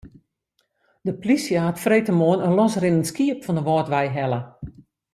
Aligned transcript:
De 1.07 1.13
polysje 1.19 1.57
hat 1.63 1.79
freedtemoarn 1.83 2.45
in 2.47 2.57
losrinnend 2.59 3.09
skiep 3.11 3.39
fan 3.45 3.57
de 3.57 3.63
Wâldwei 3.67 4.05
helle. 4.17 4.41